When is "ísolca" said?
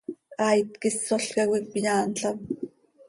1.01-1.43